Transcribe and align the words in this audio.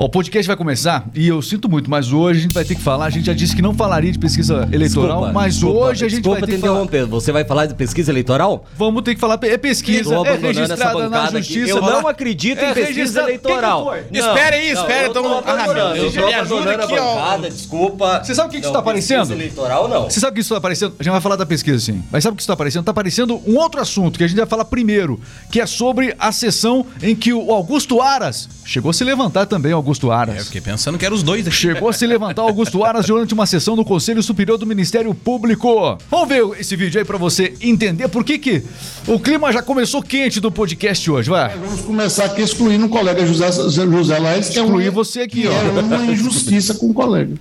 Bom, 0.00 0.06
o 0.06 0.08
podcast 0.08 0.46
vai 0.46 0.56
começar 0.56 1.04
e 1.14 1.28
eu 1.28 1.42
sinto 1.42 1.68
muito, 1.68 1.90
mas 1.90 2.10
hoje 2.10 2.38
a 2.38 2.42
gente 2.44 2.54
vai 2.54 2.64
ter 2.64 2.74
que 2.74 2.80
falar. 2.80 3.04
A 3.04 3.10
gente 3.10 3.26
já 3.26 3.34
disse 3.34 3.54
que 3.54 3.60
não 3.60 3.74
falaria 3.74 4.10
de 4.10 4.18
pesquisa 4.18 4.66
eleitoral, 4.72 5.18
Desculpa, 5.18 5.32
mas 5.34 5.54
desculpa, 5.56 5.78
hoje 5.78 6.04
a 6.06 6.08
gente 6.08 6.18
desculpa 6.22 6.40
vai 6.40 6.48
ter 6.48 6.52
te 6.54 6.54
que 6.56 6.60
falar. 6.66 6.72
interromper. 6.84 7.06
Você 7.06 7.32
vai 7.32 7.44
falar 7.44 7.66
de 7.66 7.74
pesquisa 7.74 8.10
eleitoral? 8.10 8.64
Vamos 8.78 9.02
ter 9.02 9.14
que 9.14 9.20
falar. 9.20 9.38
É 9.42 9.58
pesquisa, 9.58 10.14
é 10.14 10.36
registrada 10.38 11.06
na 11.10 11.26
justiça. 11.30 11.68
Eu 11.72 11.82
não 11.82 12.08
acredito 12.08 12.60
em 12.62 12.64
É 12.64 12.72
pesquisa 12.72 12.98
registrado- 12.98 13.28
eleitoral. 13.28 13.94
Espera 14.10 14.56
aí, 14.56 14.72
não, 14.72 14.80
espera, 14.80 15.06
eu 15.08 15.12
tô 15.12 15.20
então- 15.20 16.24
me 16.26 16.34
ajuda 16.34 16.70
aqui, 16.76 16.96
a 16.96 17.04
ó. 17.04 17.14
bancada, 17.16 17.50
desculpa. 17.50 18.24
Você 18.24 18.34
sabe 18.34 18.48
o 18.48 18.50
que 18.52 18.56
que 18.56 18.64
isso 18.64 18.72
tá 18.72 18.78
aparecendo? 18.78 19.18
Pesquisa 19.18 19.34
eleitoral, 19.38 19.86
não. 19.86 20.04
Você 20.08 20.18
sabe 20.18 20.30
o 20.30 20.34
que 20.36 20.40
isso 20.40 20.46
está 20.54 20.56
aparecendo? 20.56 20.94
A 20.98 21.02
gente 21.02 21.12
vai 21.12 21.20
falar 21.20 21.36
da 21.36 21.44
pesquisa, 21.44 21.78
sim. 21.78 22.02
Mas 22.10 22.22
sabe 22.24 22.32
o 22.32 22.36
que 22.36 22.40
isso 22.40 22.46
está 22.46 22.54
aparecendo? 22.54 22.80
Está 22.80 22.92
aparecendo 22.92 23.38
um 23.46 23.58
outro 23.58 23.78
assunto 23.82 24.16
que 24.16 24.24
a 24.24 24.26
gente 24.26 24.38
vai 24.38 24.46
falar 24.46 24.64
primeiro, 24.64 25.20
que 25.50 25.60
é 25.60 25.66
sobre 25.66 26.16
a 26.18 26.32
sessão 26.32 26.86
em 27.02 27.14
que 27.14 27.34
o 27.34 27.52
Augusto 27.52 28.00
Aras 28.00 28.48
chegou 28.64 28.88
a 28.88 28.94
se 28.94 29.04
levantar 29.04 29.44
também, 29.44 29.72
Augusto 29.72 29.89
Aras. 30.10 30.36
É, 30.36 30.40
eu 30.40 30.44
fiquei 30.44 30.60
pensando 30.60 30.96
que 30.98 31.04
eram 31.04 31.16
os 31.16 31.22
dois 31.22 31.46
aqui. 31.46 31.56
Chegou 31.56 31.88
a 31.88 31.92
se 31.92 32.06
levantar 32.06 32.42
Augusto 32.42 32.84
Aras 32.84 33.06
durante 33.06 33.34
uma 33.34 33.46
sessão 33.46 33.74
do 33.74 33.84
Conselho 33.84 34.22
Superior 34.22 34.58
do 34.58 34.66
Ministério 34.66 35.12
Público. 35.14 35.98
Vamos 36.10 36.28
ver 36.28 36.42
esse 36.60 36.76
vídeo 36.76 36.98
aí 37.00 37.04
pra 37.04 37.18
você 37.18 37.54
entender 37.60 38.08
por 38.08 38.24
que, 38.24 38.38
que 38.38 38.62
o 39.06 39.18
clima 39.18 39.52
já 39.52 39.62
começou 39.62 40.02
quente 40.02 40.38
do 40.40 40.52
podcast 40.52 41.10
hoje, 41.10 41.30
vai. 41.30 41.56
Vamos 41.56 41.80
começar 41.80 42.26
aqui 42.26 42.42
excluindo 42.42 42.86
o 42.86 42.88
colega 42.88 43.26
José, 43.26 43.50
José 43.50 44.18
Laes, 44.18 44.48
que 44.48 44.58
é, 44.58 44.62
Excluir 44.62 44.88
uma, 44.88 44.92
você 44.92 45.20
aqui, 45.22 45.42
que 45.42 45.48
ó. 45.48 45.52
é 45.52 45.80
uma 45.80 46.06
injustiça 46.06 46.74
com 46.74 46.90
o 46.90 46.94
colega. 46.94 47.34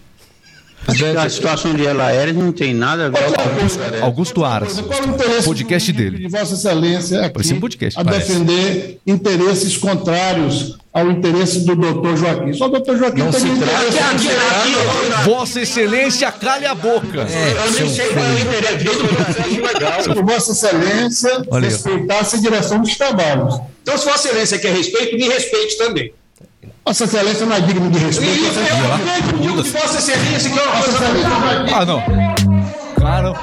A 1.19 1.29
situação 1.29 1.73
de 1.73 1.83
Elaéria 1.83 2.33
não 2.33 2.51
tem 2.51 2.73
nada 2.73 3.07
a 3.07 3.09
ver 3.09 3.19
com 3.99 4.05
Augusto 4.05 4.43
Aras. 4.43 4.79
Qual 4.81 4.99
é 4.99 5.05
o 5.05 5.09
interesse 5.09 5.47
Podcast 5.47 5.91
dele. 5.93 6.17
de 6.19 6.27
Vossa 6.27 6.53
Excelência 6.53 7.25
aqui 7.25 7.53
um 7.53 7.59
podcast, 7.59 7.99
a 7.99 8.03
parece. 8.03 8.27
defender 8.27 8.99
interesses 9.05 9.77
contrários 9.77 10.77
ao 10.91 11.09
interesse 11.11 11.65
do 11.65 11.75
doutor 11.75 12.17
Joaquim. 12.17 12.53
Só 12.53 12.65
o 12.65 12.69
doutor 12.69 12.97
Joaquim 12.97 13.23
tem 13.31 13.47
interesse. 13.47 13.97
Vossa 15.25 15.61
Excelência, 15.61 16.31
calhe 16.31 16.65
a 16.65 16.75
boca. 16.75 17.27
Por 20.13 20.23
Vossa 20.25 20.51
Excelência 20.51 21.41
Olha 21.49 21.67
aí. 21.67 21.73
respeitasse 21.73 22.35
a 22.35 22.39
direção 22.39 22.81
dos 22.81 22.95
trabalhos. 22.97 23.59
Então, 23.81 23.97
se 23.97 24.05
Vossa 24.05 24.27
Excelência 24.27 24.59
quer 24.59 24.73
respeito, 24.73 25.15
me 25.15 25.27
respeite 25.27 25.77
também. 25.77 26.13
Vossa 26.89 27.03
Excelência 27.03 27.45
não 27.45 27.55
é 27.55 27.61
digno 27.61 27.87
de 27.91 27.99
E 27.99 28.01
respeito. 28.01 28.45
eu 28.45 29.33
eu 29.35 29.39
digo 29.41 29.63
que 29.63 29.69
Vossa 29.69 29.99
Excelência 29.99 30.49
que 30.49 30.57
é 30.57 30.61
uma 30.63 30.81
coisa 30.81 30.97
Ah, 31.75 31.85
não. 31.85 32.01
Cara. 32.99 33.33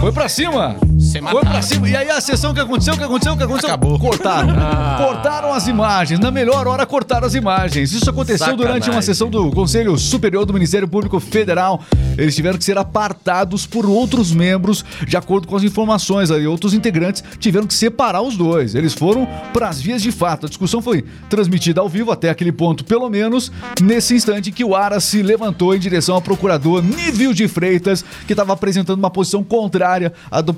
Foi 0.00 0.10
pra 0.10 0.26
cima. 0.26 0.74
Foi 1.20 1.40
pra 1.42 1.62
cima. 1.62 1.88
E 1.88 1.96
aí 1.96 2.10
a 2.10 2.20
sessão 2.20 2.54
que 2.54 2.60
aconteceu, 2.60 2.94
o 2.94 2.98
que 2.98 3.04
aconteceu, 3.04 3.32
o 3.32 3.36
que 3.36 3.42
aconteceu? 3.42 3.68
Acabou. 3.68 3.98
Cortaram. 3.98 4.54
Cortaram 4.98 5.52
as 5.52 5.66
imagens. 5.66 6.18
Na 6.20 6.30
melhor 6.30 6.66
hora, 6.66 6.86
cortaram 6.86 7.26
as 7.26 7.34
imagens. 7.34 7.92
Isso 7.92 8.08
aconteceu 8.08 8.38
Sacanagem. 8.38 8.66
durante 8.66 8.90
uma 8.90 9.02
sessão 9.02 9.28
do 9.28 9.50
Conselho 9.50 9.96
Superior 9.98 10.44
do 10.44 10.52
Ministério 10.52 10.88
Público 10.88 11.20
Federal. 11.20 11.82
Eles 12.16 12.34
tiveram 12.34 12.58
que 12.58 12.64
ser 12.64 12.78
apartados 12.78 13.66
por 13.66 13.86
outros 13.86 14.32
membros, 14.32 14.84
de 15.06 15.16
acordo 15.16 15.46
com 15.46 15.56
as 15.56 15.62
informações 15.62 16.30
aí. 16.30 16.46
Outros 16.46 16.74
integrantes 16.74 17.22
tiveram 17.38 17.66
que 17.66 17.74
separar 17.74 18.22
os 18.22 18.36
dois. 18.36 18.74
Eles 18.74 18.94
foram 18.94 19.28
para 19.52 19.68
as 19.68 19.80
vias 19.80 20.02
de 20.02 20.12
fato. 20.12 20.46
A 20.46 20.48
discussão 20.48 20.80
foi 20.80 21.04
transmitida 21.28 21.80
ao 21.80 21.88
vivo 21.88 22.10
até 22.10 22.30
aquele 22.30 22.52
ponto, 22.52 22.84
pelo 22.84 23.08
menos 23.08 23.50
nesse 23.82 24.14
instante 24.14 24.50
que 24.50 24.64
o 24.64 24.74
Ara 24.74 25.00
se 25.00 25.22
levantou 25.22 25.74
em 25.74 25.78
direção 25.78 26.14
ao 26.14 26.22
procurador 26.22 26.82
Nível 26.82 27.32
de 27.32 27.48
Freitas, 27.48 28.04
que 28.26 28.32
estava 28.32 28.52
apresentando 28.52 28.98
uma 28.98 29.10
posição 29.10 29.42
contrária 29.42 30.12
à 30.30 30.40
do 30.40 30.54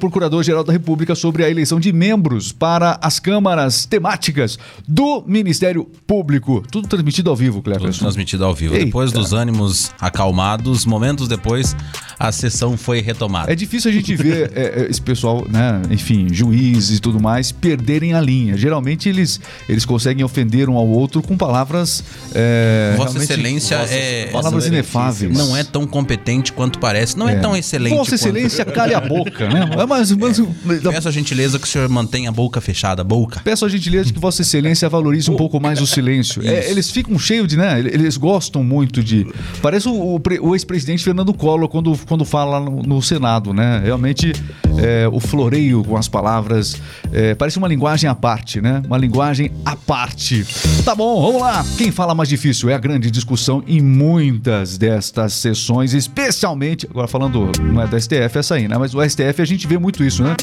Procurador-Geral 0.46 0.64
da 0.64 0.72
República 0.72 1.14
sobre 1.14 1.44
a 1.44 1.50
eleição 1.50 1.80
de 1.80 1.92
membros 1.92 2.52
para 2.52 2.98
as 3.02 3.18
câmaras 3.18 3.84
temáticas 3.84 4.58
do 4.86 5.24
Ministério 5.26 5.84
Público. 6.06 6.62
Tudo 6.70 6.86
transmitido 6.86 7.30
ao 7.30 7.36
vivo, 7.36 7.56
Tudo 7.60 7.64
Cleverson. 7.64 8.00
transmitido 8.00 8.44
ao 8.44 8.54
vivo. 8.54 8.74
Eita. 8.74 8.86
Depois 8.86 9.10
dos 9.12 9.32
ânimos 9.32 9.90
acalmados, 10.00 10.86
momentos 10.86 11.26
depois, 11.28 11.74
a 12.18 12.32
sessão 12.32 12.76
foi 12.76 13.00
retomada. 13.00 13.50
É 13.52 13.54
difícil 13.54 13.90
a 13.90 13.94
gente 13.94 14.14
ver 14.14 14.50
é, 14.54 14.82
é, 14.84 14.86
esse 14.90 15.00
pessoal, 15.00 15.46
né, 15.48 15.82
enfim, 15.90 16.28
juízes 16.30 16.98
e 16.98 17.00
tudo 17.00 17.20
mais, 17.20 17.52
perderem 17.52 18.14
a 18.14 18.20
linha. 18.20 18.56
Geralmente 18.56 19.08
eles, 19.08 19.40
eles 19.68 19.84
conseguem 19.84 20.24
ofender 20.24 20.68
um 20.68 20.76
ao 20.76 20.86
outro 20.86 21.22
com 21.22 21.36
palavras. 21.36 22.02
é, 22.34 22.94
Vossa 22.96 23.18
Excelência 23.18 23.76
é, 23.90 24.26
Palavras 24.26 24.66
inefáveis. 24.66 25.36
não 25.36 25.56
é 25.56 25.64
tão 25.64 25.86
competente 25.86 26.52
quanto 26.52 26.78
parece. 26.78 27.18
Não 27.18 27.28
é, 27.28 27.36
tão 27.36 27.56
excelente 27.56 27.96
Vossa 27.96 28.14
Excelência, 28.14 28.64
cale 28.66 28.94
a 28.94 29.00
boca, 29.00 29.48
né? 29.48 29.68
É, 29.78 29.86
mas, 29.86 30.10
mas- 30.12 30.38
quanto... 30.38 30.92
Peço 30.92 31.08
a 31.08 31.12
gentileza 31.12 31.58
que 31.58 31.66
o 31.66 31.70
senhor 31.70 31.88
mantenha 31.88 32.28
a 32.28 32.32
boca 32.32 32.60
fechada. 32.60 33.02
Boca. 33.04 33.40
Peço 33.44 33.64
a 33.64 33.68
gentileza 33.68 34.12
que 34.12 34.18
Vossa 34.18 34.42
Excelência 34.42 34.88
valorize 34.88 35.30
um 35.30 35.36
pouco 35.36 35.60
mais 35.60 35.80
o 35.80 35.86
silêncio. 35.86 36.46
É, 36.46 36.70
eles 36.70 36.90
ficam 36.90 37.18
cheios 37.18 37.48
de, 37.48 37.56
né? 37.56 37.78
Eles 37.78 38.16
gostam 38.16 38.62
muito 38.64 39.02
de. 39.02 39.26
Parece 39.60 39.88
o, 39.88 39.92
o 40.14 40.20
o 40.40 40.54
ex-presidente 40.54 41.02
Fernando 41.04 41.32
Collor 41.32 41.68
quando, 41.68 41.96
quando 42.06 42.24
fala 42.24 42.60
no, 42.60 42.82
no 42.82 43.02
Senado, 43.02 43.52
né? 43.52 43.80
Realmente 43.84 44.32
é, 44.78 45.08
o 45.10 45.20
floreio 45.20 45.84
com 45.84 45.96
as 45.96 46.08
palavras 46.08 46.80
é, 47.12 47.34
parece 47.34 47.58
uma 47.58 47.68
linguagem 47.68 48.08
à 48.08 48.14
parte, 48.14 48.60
né? 48.60 48.82
Uma 48.86 48.98
linguagem 48.98 49.50
à 49.64 49.76
parte. 49.76 50.46
Tá 50.84 50.94
bom, 50.94 51.20
vamos 51.20 51.40
lá. 51.40 51.64
Quem 51.76 51.90
fala 51.90 52.14
mais 52.14 52.28
difícil 52.28 52.70
é 52.70 52.74
a 52.74 52.78
grande 52.78 53.10
discussão 53.10 53.62
em 53.66 53.80
muitas 53.80 54.78
destas 54.78 55.32
sessões, 55.34 55.92
especialmente. 55.94 56.86
Agora 56.88 57.08
falando, 57.08 57.50
não 57.60 57.82
é 57.82 57.86
do 57.86 58.00
STF 58.00 58.38
essa 58.38 58.54
aí, 58.54 58.68
né? 58.68 58.76
Mas 58.78 58.94
o 58.94 59.02
STF 59.02 59.42
a 59.42 59.44
gente 59.44 59.66
vê 59.66 59.78
muito 59.78 60.04
isso, 60.04 60.22
né? 60.22 60.34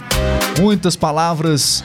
Muitas 0.59 0.96
palavras 0.96 1.84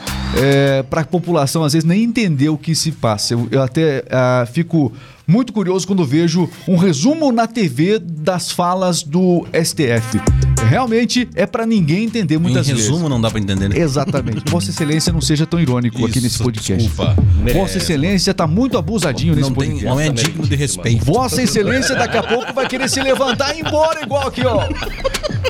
para 0.89 1.01
a 1.01 1.05
população 1.05 1.63
às 1.63 1.73
vezes 1.73 1.87
nem 1.87 2.03
entender 2.03 2.49
o 2.49 2.57
que 2.57 2.75
se 2.75 2.91
passa. 2.91 3.33
Eu, 3.33 3.47
eu 3.51 3.61
até 3.61 4.03
ah, 4.09 4.47
fico 4.51 4.91
muito 5.29 5.53
curioso 5.53 5.85
quando 5.87 6.03
vejo 6.05 6.49
um 6.67 6.75
resumo 6.75 7.31
na 7.31 7.45
TV 7.47 7.99
das 7.99 8.51
falas 8.51 9.03
do 9.03 9.45
STF. 9.53 10.19
Realmente 10.67 11.27
é 11.35 11.45
para 11.45 11.65
ninguém 11.65 12.03
entender 12.05 12.35
Em 12.35 12.37
muitas 12.37 12.67
resumo, 12.67 12.97
vezes. 12.97 13.09
não 13.09 13.21
dá 13.21 13.29
pra 13.31 13.39
entender. 13.39 13.69
né? 13.69 13.77
Exatamente. 13.77 14.43
Vossa 14.49 14.69
Excelência 14.71 15.11
não 15.13 15.21
seja 15.21 15.45
tão 15.45 15.59
irônico 15.59 15.97
aqui 16.05 16.17
Isso, 16.17 16.21
nesse 16.21 16.37
podcast. 16.43 16.83
desculpa. 16.87 17.15
Vossa 17.53 17.77
Excelência 17.77 18.33
tá 18.33 18.45
muito 18.45 18.77
abusadinho 18.77 19.35
nesse 19.35 19.49
Não, 19.49 19.55
tem, 19.55 19.69
podcast. 19.71 19.85
não 19.85 19.99
é 19.99 20.09
digno 20.09 20.47
de 20.47 20.55
respeito. 20.55 21.05
Vossa 21.05 21.41
Excelência 21.41 21.95
daqui 21.95 22.17
a 22.17 22.23
pouco 22.23 22.53
vai 22.53 22.67
querer 22.67 22.89
se 22.89 23.01
levantar 23.01 23.55
e 23.55 23.59
ir 23.59 23.65
embora 23.67 24.01
igual 24.03 24.27
aqui, 24.27 24.45
ó. 24.45 24.65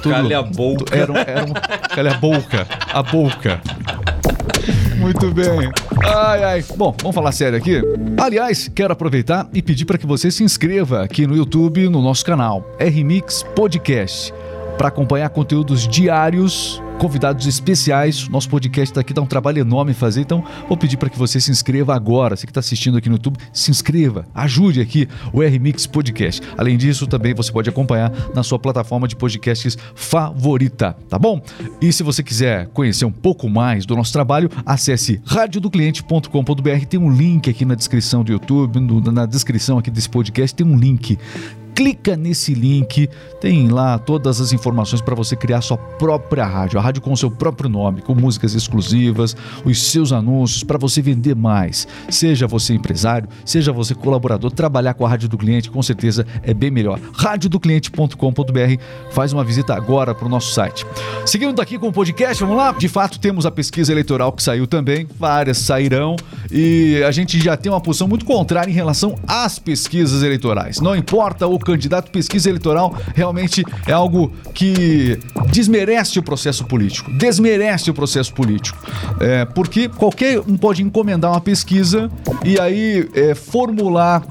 Tudo- 0.01 0.11
Cale 0.13 0.33
a 0.33 0.41
boca. 0.43 0.95
Era 0.95 1.11
um, 1.11 1.15
era 1.17 1.45
um, 1.45 1.53
cale 1.93 2.09
a 2.09 2.13
boca. 2.13 2.67
A 2.93 3.03
boca. 3.03 3.61
Muito 4.99 5.31
bem. 5.33 5.71
Ai, 6.03 6.43
ai. 6.43 6.65
Bom, 6.75 6.95
vamos 7.01 7.15
falar 7.15 7.31
sério 7.31 7.57
aqui. 7.57 7.81
Aliás, 8.17 8.67
quero 8.67 8.93
aproveitar 8.93 9.47
e 9.53 9.61
pedir 9.61 9.85
para 9.85 9.97
que 9.97 10.05
você 10.05 10.29
se 10.29 10.43
inscreva 10.43 11.03
aqui 11.03 11.25
no 11.25 11.35
YouTube, 11.35 11.87
no 11.89 12.01
nosso 12.01 12.25
canal, 12.25 12.65
RMix 12.79 13.43
Podcast, 13.55 14.33
para 14.79 14.87
acompanhar 14.87 15.27
conteúdos 15.27 15.85
diários, 15.85 16.81
convidados 16.99 17.45
especiais. 17.45 18.29
Nosso 18.29 18.49
podcast 18.49 18.93
tá 18.93 19.01
aqui, 19.01 19.13
dá 19.13 19.21
um 19.21 19.25
trabalho 19.25 19.59
enorme 19.59 19.93
fazer, 19.93 20.21
então 20.21 20.41
vou 20.69 20.77
pedir 20.77 20.95
para 20.95 21.09
que 21.09 21.19
você 21.19 21.41
se 21.41 21.51
inscreva 21.51 21.93
agora. 21.93 22.37
Você 22.37 22.45
que 22.45 22.51
está 22.51 22.61
assistindo 22.61 22.97
aqui 22.97 23.09
no 23.09 23.15
YouTube, 23.15 23.37
se 23.51 23.71
inscreva, 23.71 24.25
ajude 24.33 24.79
aqui 24.79 25.05
o 25.33 25.41
RMix 25.41 25.85
Podcast. 25.85 26.41
Além 26.57 26.77
disso, 26.77 27.05
também 27.07 27.33
você 27.33 27.51
pode 27.51 27.69
acompanhar 27.69 28.09
na 28.33 28.41
sua 28.41 28.57
plataforma 28.57 29.05
de 29.05 29.17
podcasts 29.17 29.77
favorita, 29.93 30.95
tá 31.09 31.19
bom? 31.19 31.41
E 31.81 31.91
se 31.91 32.01
você 32.01 32.23
quiser 32.23 32.67
conhecer 32.67 33.03
um 33.03 33.11
pouco 33.11 33.49
mais 33.49 33.85
do 33.85 33.97
nosso 33.97 34.13
trabalho, 34.13 34.49
acesse 34.65 35.21
radiodocliente.com.br. 35.25 36.85
Tem 36.89 36.97
um 36.97 37.11
link 37.11 37.49
aqui 37.49 37.65
na 37.65 37.75
descrição 37.75 38.23
do 38.23 38.31
YouTube, 38.31 38.79
na 39.11 39.25
descrição 39.25 39.77
aqui 39.77 39.91
desse 39.91 40.09
podcast, 40.09 40.55
tem 40.55 40.65
um 40.65 40.77
link 40.77 41.17
clica 41.75 42.15
nesse 42.15 42.53
link, 42.53 43.09
tem 43.39 43.69
lá 43.69 43.97
todas 43.97 44.41
as 44.41 44.51
informações 44.51 45.01
para 45.01 45.15
você 45.15 45.35
criar 45.35 45.61
sua 45.61 45.77
própria 45.77 46.45
rádio, 46.45 46.79
a 46.79 46.81
rádio 46.81 47.01
com 47.01 47.15
seu 47.15 47.31
próprio 47.31 47.69
nome, 47.69 48.01
com 48.01 48.15
músicas 48.15 48.53
exclusivas, 48.53 49.35
os 49.63 49.91
seus 49.91 50.11
anúncios 50.11 50.63
para 50.63 50.77
você 50.77 51.01
vender 51.01 51.35
mais. 51.35 51.87
Seja 52.09 52.47
você 52.47 52.73
empresário, 52.73 53.29
seja 53.45 53.71
você 53.71 53.93
colaborador, 53.93 54.51
trabalhar 54.51 54.93
com 54.93 55.05
a 55.05 55.09
rádio 55.09 55.29
do 55.29 55.37
cliente 55.37 55.69
com 55.69 55.81
certeza 55.81 56.25
é 56.43 56.53
bem 56.53 56.71
melhor. 56.71 56.99
radiodocliente.com.br, 57.13 58.81
faz 59.11 59.33
uma 59.33 59.43
visita 59.43 59.73
agora 59.73 60.15
para 60.15 60.25
o 60.25 60.29
nosso 60.29 60.53
site. 60.53 60.85
Seguindo 61.25 61.53
daqui 61.53 61.77
com 61.77 61.89
o 61.89 61.93
podcast, 61.93 62.43
vamos 62.43 62.57
lá? 62.57 62.71
De 62.71 62.87
fato, 62.87 63.19
temos 63.19 63.45
a 63.45 63.51
pesquisa 63.51 63.91
eleitoral 63.91 64.31
que 64.31 64.41
saiu 64.41 64.65
também, 64.65 65.07
várias 65.17 65.57
sairão 65.57 66.15
e 66.51 67.03
a 67.03 67.11
gente 67.11 67.39
já 67.39 67.55
tem 67.55 67.71
uma 67.71 67.81
posição 67.81 68.07
muito 68.07 68.25
contrária 68.25 68.71
em 68.71 68.73
relação 68.73 69.15
às 69.27 69.59
pesquisas 69.59 70.23
eleitorais. 70.23 70.79
Não 70.79 70.95
importa 70.95 71.45
o 71.45 71.58
candidato, 71.65 72.11
pesquisa 72.11 72.49
eleitoral 72.49 72.95
realmente 73.15 73.63
é 73.87 73.91
algo 73.91 74.31
que 74.53 75.19
desmerece 75.51 76.19
o 76.19 76.23
processo 76.23 76.65
político, 76.65 77.11
desmerece 77.11 77.89
o 77.89 77.93
processo 77.93 78.33
político. 78.33 78.77
É, 79.19 79.45
porque 79.45 79.89
qualquer 79.89 80.39
um 80.39 80.57
pode 80.57 80.83
encomendar 80.83 81.31
uma 81.31 81.41
pesquisa 81.41 82.09
e 82.43 82.59
aí 82.59 83.09
é, 83.13 83.35
formular 83.35 84.23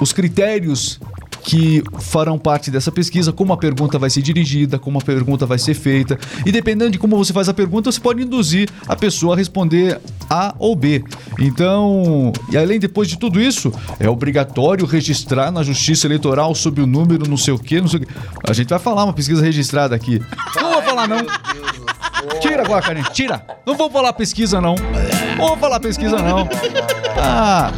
os 0.00 0.12
critérios 0.12 1.00
que 1.42 1.82
farão 2.00 2.38
parte 2.38 2.70
dessa 2.70 2.90
pesquisa, 2.92 3.32
como 3.32 3.52
a 3.52 3.56
pergunta 3.56 3.98
vai 3.98 4.10
ser 4.10 4.22
dirigida, 4.22 4.78
como 4.78 4.98
a 4.98 5.02
pergunta 5.02 5.46
vai 5.46 5.58
ser 5.58 5.74
feita. 5.74 6.18
E 6.44 6.52
dependendo 6.52 6.90
de 6.90 6.98
como 6.98 7.16
você 7.16 7.32
faz 7.32 7.48
a 7.48 7.54
pergunta, 7.54 7.90
você 7.90 8.00
pode 8.00 8.22
induzir 8.22 8.68
a 8.86 8.96
pessoa 8.96 9.34
a 9.34 9.36
responder 9.36 10.00
A 10.28 10.54
ou 10.58 10.74
B. 10.74 11.02
Então, 11.38 12.32
e 12.50 12.56
além 12.56 12.78
depois 12.78 13.08
de 13.08 13.18
tudo 13.18 13.40
isso, 13.40 13.72
é 13.98 14.08
obrigatório 14.08 14.86
registrar 14.86 15.50
na 15.50 15.62
Justiça 15.62 16.06
Eleitoral 16.06 16.54
sob 16.54 16.80
o 16.80 16.86
número 16.86 17.28
não 17.28 17.36
sei 17.36 17.54
o 17.54 17.58
quê, 17.58 17.80
não 17.80 17.88
sei 17.88 18.00
o 18.00 18.06
quê. 18.06 18.12
A 18.48 18.52
gente 18.52 18.68
vai 18.68 18.78
falar 18.78 19.04
uma 19.04 19.12
pesquisa 19.12 19.42
registrada 19.42 19.94
aqui. 19.94 20.20
Não 20.56 20.72
vou 20.72 20.82
falar 20.82 21.08
não. 21.08 21.26
Tira 22.40 22.62
agora, 22.62 22.82
Karen, 22.82 23.02
tira. 23.12 23.44
Não 23.66 23.76
vou 23.76 23.90
falar 23.90 24.12
pesquisa 24.12 24.60
não. 24.60 24.74
Não 25.36 25.48
vou 25.48 25.56
falar 25.56 25.80
pesquisa 25.80 26.18
não. 26.18 26.48
Ah, 27.16 27.72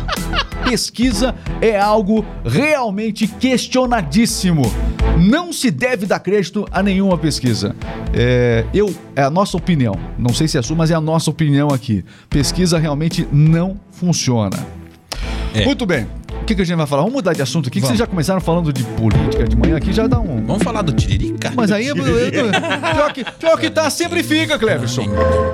pesquisa 0.71 1.35
é 1.61 1.77
algo 1.77 2.25
realmente 2.45 3.27
questionadíssimo. 3.27 4.63
Não 5.19 5.53
se 5.53 5.69
deve 5.69 6.07
dar 6.07 6.21
crédito 6.21 6.65
a 6.71 6.81
nenhuma 6.81 7.19
pesquisa. 7.19 7.75
É, 8.15 8.65
eu, 8.73 8.95
é 9.17 9.23
a 9.23 9.31
nossa 9.31 9.57
opinião. 9.57 9.97
Não 10.17 10.33
sei 10.33 10.47
se 10.47 10.57
é 10.57 10.61
a 10.61 10.63
sua, 10.63 10.77
mas 10.77 10.93
é 10.93 10.95
a 10.95 11.01
nossa 11.01 11.29
opinião 11.29 11.71
aqui. 11.71 12.05
Pesquisa 12.29 12.79
realmente 12.79 13.27
não 13.33 13.81
funciona. 13.91 14.65
É. 15.53 15.65
Muito 15.65 15.85
bem. 15.85 16.07
Que, 16.51 16.57
que 16.57 16.63
a 16.63 16.65
gente 16.65 16.79
vai 16.79 16.87
falar? 16.89 17.03
Vamos 17.03 17.15
mudar 17.15 17.33
de 17.33 17.43
assunto 17.43 17.69
aqui, 17.69 17.81
que 17.81 17.87
vocês 17.87 17.97
já 17.97 18.09
começaram 18.09 18.41
falando 18.41 18.73
de 18.73 18.83
política 18.83 19.47
de 19.47 19.55
manhã 19.55 19.77
aqui, 19.77 19.93
já 19.93 20.09
dá 20.09 20.19
um. 20.19 20.45
Vamos 20.45 20.65
falar 20.65 20.83
do 20.83 20.93
Tiririca? 20.93 21.53
Mas 21.55 21.71
aí, 21.71 21.95
pior, 21.95 23.13
que, 23.13 23.25
pior 23.25 23.57
que 23.57 23.71
tá, 23.71 23.89
sempre 23.89 24.25
fica, 24.25 24.59
Cleverson. 24.59 25.05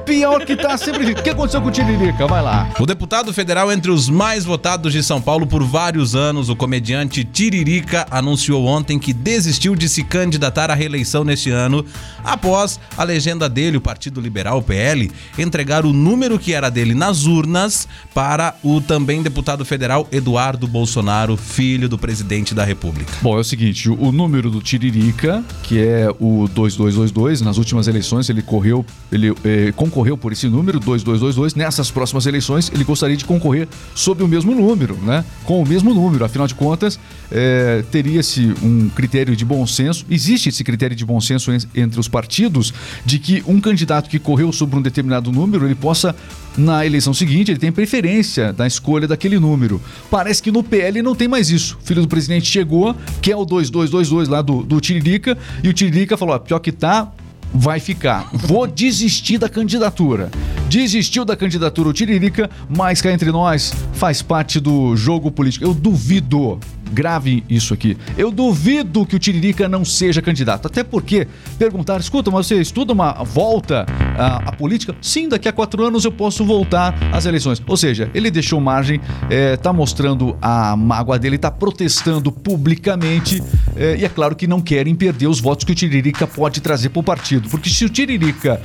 Pior 0.07 0.43
que 0.47 0.57
tá, 0.57 0.79
sempre 0.79 1.05
fica. 1.05 1.21
O 1.21 1.23
que 1.23 1.29
aconteceu 1.29 1.61
com 1.61 1.69
o 1.69 1.71
Tiririca? 1.71 2.27
Vai 2.27 2.41
lá. 2.43 2.71
O 2.81 2.87
deputado 2.87 3.31
federal 3.35 3.71
entre 3.71 3.91
os 3.91 4.09
mais 4.09 4.47
votados 4.47 4.91
de 4.91 5.03
São 5.03 5.21
Paulo 5.21 5.47
por 5.47 5.63
vários 5.63 6.17
anos, 6.17 6.49
o 6.49 6.57
comediante 6.57 7.25
Tiririca, 7.25 8.07
anunciou 8.11 8.65
ontem 8.65 8.99
que 8.99 9.13
desistiu 9.13 9.77
de 9.77 9.91
se 9.91 10.03
candidatar 10.03 10.71
à 10.71 10.75
reeleição 10.75 11.25
neste 11.25 11.51
ano, 11.51 11.85
após 12.25 12.81
a 12.97 13.05
legenda 13.05 13.51
dele, 13.51 13.77
o 13.77 13.83
Partido 13.83 14.19
Liberal, 14.19 14.61
o 14.61 14.63
PL, 14.63 15.13
entregar 15.39 15.85
o 15.85 15.93
número 15.93 16.39
que 16.39 16.55
era 16.55 16.71
dele 16.71 16.95
nas 16.95 17.27
urnas 17.27 17.87
para 18.15 18.55
o 18.63 18.81
também 18.81 19.23
deputado 19.23 19.63
federal 19.63 20.09
Eduardo 20.11 20.67
Bolsonaro, 20.91 21.37
filho 21.37 21.89
do 21.89 21.99
presidente 21.99 22.55
da 22.55 22.63
República. 22.65 23.13
Bom, 23.21 23.37
é 23.37 23.41
o 23.41 23.45
seguinte, 23.45 23.91
o 23.91 24.13
número 24.13 24.49
do 24.49 24.63
Tiririca, 24.63 25.43
que 25.65 25.81
é 25.81 26.09
o 26.21 26.47
2222, 26.55 27.41
nas 27.41 27.59
últimas 27.59 27.89
eleições 27.89 28.31
ele 28.31 28.41
correu, 28.41 28.87
ele 29.11 29.35
eh, 29.45 29.73
concorreu 29.75 30.17
por 30.17 30.31
esse 30.31 30.49
número, 30.49 30.79
2222. 30.79 31.57
Nessas 31.57 31.91
próximas 31.91 32.25
eleições 32.25 32.71
ele 32.73 32.85
gostaria 32.85 33.17
de 33.17 33.25
concorrer 33.25 33.67
sob 33.97 34.23
o 34.23 34.29
mesmo 34.29 34.55
número, 34.55 34.97
né? 35.03 35.25
Com 35.45 35.61
o 35.61 35.67
mesmo 35.67 35.93
número. 35.93 36.25
Afinal 36.25 36.47
de 36.47 36.55
contas, 36.55 37.01
eh, 37.33 37.85
teria-se 37.91 38.55
um 38.63 38.89
critério 38.89 39.35
de 39.35 39.45
bom 39.45 39.67
senso, 39.67 40.07
existe 40.09 40.51
esse 40.51 40.63
critério 40.63 40.95
de 40.95 41.05
bom 41.05 41.21
senso 41.21 41.51
en- 41.51 41.59
entre 41.75 41.99
os 41.99 42.07
partidos, 42.07 42.73
de 43.05 43.19
que 43.19 43.43
um 43.45 43.61
candidato 43.61 44.09
que 44.09 44.21
correu 44.21 44.53
sobre 44.53 44.79
um 44.79 44.83
determinado 44.83 45.33
número, 45.33 45.67
ele 45.67 45.75
possa 45.75 46.15
na 46.57 46.87
eleição 46.87 47.13
seguinte, 47.13 47.51
ele 47.51 47.59
tem 47.59 47.71
preferência 47.71 48.55
na 48.57 48.67
escolha 48.67 49.07
daquele 49.07 49.39
número. 49.39 49.79
Parece 50.11 50.43
que 50.43 50.51
no 50.51 50.63
PL 50.77 51.01
não 51.01 51.15
tem 51.15 51.27
mais 51.27 51.49
isso. 51.49 51.79
O 51.83 51.87
filho 51.87 52.03
do 52.03 52.09
presidente 52.09 52.47
chegou, 52.47 52.95
que 53.23 53.33
é 53.33 53.37
o 53.37 53.47
2222 53.47 54.29
lá 54.29 54.43
do, 54.43 54.63
do 54.63 54.79
Tiririca, 54.79 55.37
e 55.63 55.69
o 55.69 55.73
Tiririca 55.73 56.17
falou: 56.19 56.35
ó, 56.35 56.39
pior 56.39 56.59
que 56.59 56.71
tá, 56.71 57.11
vai 57.55 57.81
ficar. 57.81 58.29
Vou 58.33 58.67
desistir 58.69 59.39
da 59.39 59.49
candidatura. 59.49 60.31
Desistiu 60.69 61.25
da 61.25 61.35
candidatura 61.35 61.89
o 61.89 61.93
Tiririca, 61.95 62.51
mas 62.69 63.01
cá 63.01 63.11
entre 63.11 63.33
nós 63.33 63.73
faz 63.95 64.21
parte 64.21 64.61
do 64.61 64.95
jogo 64.97 65.31
político. 65.31 65.65
Eu 65.65 65.73
duvido. 65.73 66.61
Grave 66.93 67.45
isso 67.49 67.75
aqui. 67.75 67.97
Eu 68.17 68.31
duvido 68.31 69.05
que 69.05 69.17
o 69.17 69.19
Tiririca 69.19 69.69
não 69.69 69.85
seja 69.85 70.23
candidato. 70.23 70.67
Até 70.67 70.85
porque 70.85 71.27
perguntaram: 71.59 72.01
escuta, 72.01 72.31
mas 72.31 72.47
você 72.47 72.61
estuda 72.61 72.93
uma 72.93 73.13
volta 73.25 73.87
à, 74.17 74.49
à 74.49 74.53
política? 74.53 74.95
Sim, 75.01 75.29
daqui 75.29 75.49
a 75.49 75.53
quatro 75.53 75.85
anos 75.85 76.05
eu 76.05 76.13
posso 76.13 76.45
voltar 76.45 76.95
às 77.13 77.27
eleições. 77.27 77.63
Ou 77.67 77.77
seja, 77.77 78.11
ele 78.15 78.31
deixou 78.31 78.61
margem, 78.61 79.01
é, 79.29 79.57
tá 79.57 79.73
mostrando 79.73 80.37
a 80.41 80.77
mágoa 80.77 81.19
dele, 81.19 81.39
tá 81.39 81.51
protestando 81.51 82.31
publicamente. 82.31 83.43
é, 83.77 83.97
e 83.97 84.05
é 84.05 84.09
claro 84.09 84.37
que 84.37 84.47
não 84.47 84.61
querem 84.61 84.95
perder 84.95 85.27
os 85.27 85.41
votos 85.41 85.65
que 85.65 85.73
o 85.73 85.75
Tiririca 85.75 86.27
pode 86.27 86.61
trazer 86.61 86.91
para 86.91 87.01
o 87.01 87.03
partido. 87.03 87.49
Porque 87.49 87.69
se 87.69 87.85
o 87.85 87.89
Tiririca 87.89 88.61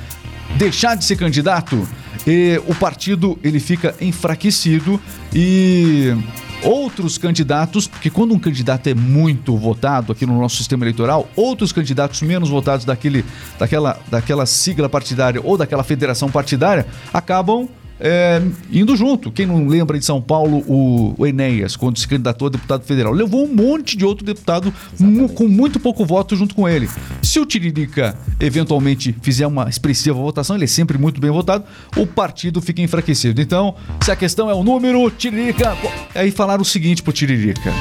deixar 0.58 0.96
de 0.96 1.04
ser 1.04 1.16
candidato, 1.16 1.88
eh, 2.28 2.62
o 2.68 2.76
partido 2.76 3.38
ele 3.44 3.60
fica 3.60 3.96
enfraquecido 4.02 5.00
e 5.34 6.16
outros 6.64 7.18
candidatos, 7.18 7.88
porque 7.88 8.10
quando 8.10 8.34
um 8.34 8.40
candidato 8.40 8.88
é 8.88 8.94
muito 8.94 9.56
votado 9.58 10.12
aqui 10.12 10.26
no 10.26 10.40
nosso 10.40 10.58
sistema 10.58 10.84
eleitoral, 10.84 11.28
outros 11.36 11.72
candidatos 11.72 12.22
menos 12.22 12.50
votados 12.50 12.86
daquele, 12.86 13.26
daquela, 13.58 14.00
daquela 14.10 14.46
sigla 14.46 14.90
partidária 14.90 15.42
ou 15.44 15.58
daquela 15.58 15.84
federação 15.84 16.30
partidária 16.30 16.86
acabam 17.14 17.68
é, 18.02 18.42
indo 18.72 18.96
junto. 18.96 19.32
Quem 19.32 19.46
não 19.46 19.68
lembra 19.68 19.98
de 19.98 20.04
São 20.06 20.22
Paulo, 20.22 20.64
o, 20.68 21.16
o 21.18 21.26
Enéas, 21.28 21.76
quando 21.76 21.98
se 21.98 22.08
candidatou 22.08 22.48
a 22.48 22.52
deputado 22.52 22.84
federal, 22.84 23.14
levou 23.14 23.46
um 23.46 23.54
monte 23.54 23.96
de 23.96 24.04
outro 24.04 24.26
deputado 24.26 24.74
mu- 25.00 25.30
com 25.30 25.48
muito 25.48 25.80
pouco 25.80 26.06
voto 26.06 26.36
junto 26.36 26.54
com 26.56 26.68
ele. 26.68 26.90
Se 27.22 27.40
o 27.40 27.46
Tiririca 27.46 28.18
eventualmente 28.40 29.16
fizer 29.22 29.46
uma 29.48 29.70
expressiva 29.70 30.18
votação, 30.18 30.56
ele 30.56 30.66
é 30.66 30.68
sempre 30.68 30.98
muito 30.98 31.22
bem 31.22 31.32
votado, 31.32 31.64
o 31.96 32.06
partido 32.08 32.60
fica 32.62 32.82
enfraquecido. 32.82 33.40
Então, 33.42 33.76
se 34.04 34.12
a 34.12 34.16
questão 34.16 34.50
é 34.50 34.54
o 34.54 34.64
número, 34.64 35.10
Tiririca. 35.12 35.78
Aí 36.16 36.32
falaram 36.32 36.62
o 36.62 36.66
seguinte 36.66 37.04
pro 37.04 37.14
Tiririca. 37.14 37.72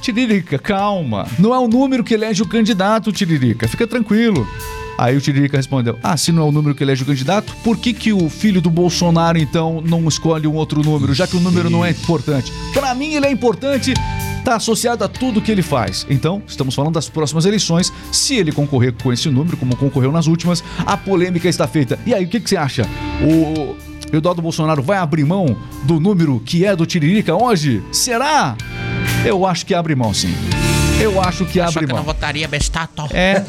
Tiririca, 0.00 0.58
calma. 0.58 1.26
Não 1.38 1.54
é 1.54 1.58
o 1.58 1.68
número 1.68 2.02
que 2.02 2.12
elege 2.14 2.42
o 2.42 2.46
candidato, 2.48 3.12
Tiririca. 3.12 3.68
Fica 3.68 3.86
tranquilo. 3.86 4.46
Aí 4.98 5.16
o 5.16 5.20
Tiririca 5.20 5.56
respondeu: 5.56 5.98
Ah, 6.02 6.16
se 6.16 6.32
não 6.32 6.42
é 6.42 6.46
o 6.46 6.52
número 6.52 6.74
que 6.74 6.82
elege 6.82 7.02
o 7.02 7.06
candidato, 7.06 7.54
por 7.64 7.76
que, 7.76 7.92
que 7.92 8.12
o 8.12 8.28
filho 8.28 8.60
do 8.60 8.70
Bolsonaro 8.70 9.38
então 9.38 9.82
não 9.84 10.06
escolhe 10.08 10.46
um 10.46 10.54
outro 10.54 10.82
número, 10.82 11.14
já 11.14 11.26
que 11.26 11.36
o 11.36 11.40
número 11.40 11.70
não 11.70 11.84
é 11.84 11.90
importante? 11.90 12.52
Pra 12.72 12.94
mim 12.94 13.14
ele 13.14 13.26
é 13.26 13.30
importante, 13.30 13.94
tá 14.44 14.56
associado 14.56 15.04
a 15.04 15.08
tudo 15.08 15.40
que 15.40 15.50
ele 15.50 15.62
faz. 15.62 16.06
Então, 16.08 16.42
estamos 16.46 16.74
falando 16.74 16.94
das 16.94 17.08
próximas 17.08 17.44
eleições. 17.44 17.92
Se 18.10 18.36
ele 18.36 18.52
concorrer 18.52 18.92
com 18.92 19.12
esse 19.12 19.28
número, 19.28 19.56
como 19.56 19.76
concorreu 19.76 20.12
nas 20.12 20.26
últimas, 20.26 20.62
a 20.84 20.96
polêmica 20.96 21.48
está 21.48 21.66
feita. 21.66 21.98
E 22.06 22.14
aí, 22.14 22.24
o 22.24 22.28
que, 22.28 22.40
que 22.40 22.48
você 22.48 22.56
acha? 22.56 22.86
O 23.22 23.76
Eduardo 24.16 24.42
Bolsonaro 24.42 24.82
vai 24.82 24.98
abrir 24.98 25.24
mão 25.24 25.56
do 25.84 25.98
número 25.98 26.40
que 26.44 26.64
é 26.64 26.76
do 26.76 26.84
Tiririca 26.84 27.34
hoje? 27.34 27.82
Será? 27.90 28.56
Eu 29.24 29.46
acho 29.46 29.64
que 29.64 29.74
abre 29.74 29.94
mão, 29.94 30.12
sim. 30.12 30.34
Eu 31.02 31.20
acho 31.20 31.44
que 31.46 31.60
abre 31.60 31.86
mão. 31.86 32.02
votaria 32.02 32.46
bestato. 32.48 33.02
É. 33.12 33.42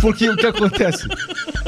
Porque 0.00 0.28
o 0.28 0.36
que 0.36 0.46
acontece? 0.46 1.06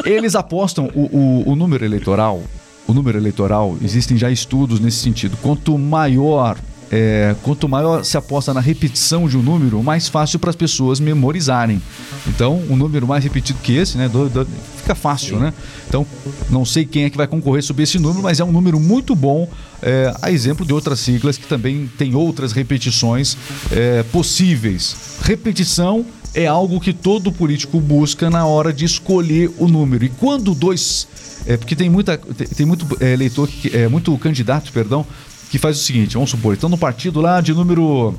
Eles 0.05 0.35
apostam 0.35 0.91
o, 0.95 1.03
o, 1.47 1.53
o 1.53 1.57
número 1.57 1.85
eleitoral. 1.85 2.43
O 2.87 2.93
número 2.95 3.19
eleitoral, 3.19 3.77
existem 3.83 4.17
já 4.17 4.31
estudos 4.31 4.79
nesse 4.81 4.99
sentido. 4.99 5.37
Quanto 5.43 5.77
maior. 5.77 6.57
é, 6.91 7.35
quanto 7.43 7.69
maior 7.69 8.05
se 8.05 8.17
aposta 8.17 8.55
na 8.55 8.61
repetição 8.61 9.29
de 9.29 9.37
um 9.37 9.43
número, 9.43 9.83
mais 9.83 10.07
fácil 10.09 10.39
para 10.39 10.51
as 10.51 10.57
pessoas 10.57 11.01
memorizarem. 11.01 11.83
Então, 12.29 12.63
um 12.71 12.77
número 12.77 13.07
mais 13.09 13.25
repetido 13.25 13.59
que 13.61 13.77
esse, 13.77 13.99
né? 13.99 14.09
do- 14.09 14.29
do- 14.29 14.47
fica 14.87 14.95
fácil, 14.95 15.41
né? 15.41 15.53
Então, 15.89 16.07
não 16.49 16.65
sei 16.65 16.85
quem 16.85 17.05
é 17.05 17.11
que 17.11 17.17
vai 17.17 17.27
concorrer 17.27 17.63
sobre 17.63 17.83
esse 17.83 17.99
número, 17.99 18.23
mas 18.23 18.39
é 18.39 18.45
um 18.45 18.53
número 18.53 18.79
muito 18.79 19.17
bom, 19.17 19.49
é, 19.83 20.15
a 20.23 20.31
exemplo 20.31 20.65
de 20.65 20.73
outras 20.73 21.01
siglas 21.01 21.37
que 21.37 21.47
também 21.47 21.91
tem 21.99 22.15
outras 22.15 22.53
repetições 22.53 23.37
é, 23.73 24.05
possíveis. 24.05 25.19
Repetição 25.23 26.07
é 26.33 26.47
algo 26.47 26.79
que 26.79 26.93
todo 26.93 27.33
político 27.33 27.81
busca 27.81 28.31
na 28.31 28.47
hora 28.47 28.73
de 28.73 28.85
escolher 28.85 29.51
o 29.59 29.67
número. 29.67 30.05
E 30.05 30.09
quando 30.09 30.55
dois. 30.55 31.09
É, 31.47 31.57
porque 31.57 31.75
tem, 31.75 31.91
muita, 31.91 32.17
tem, 32.19 32.67
muito 32.67 32.87
é, 33.01 33.13
eleitor, 33.13 33.49
que, 33.49 33.77
é, 33.77 33.89
muito 33.89 34.17
candidato, 34.19 34.73
perdão, 34.73 35.05
que 35.51 35.59
faz 35.59 35.79
o 35.79 35.83
seguinte: 35.83 36.15
vamos 36.15 36.31
supor, 36.31 36.55
estão 36.55 36.69
no 36.69 36.79
partido 36.79 37.21
lá 37.21 37.41
de 37.41 37.53
número. 37.53 38.15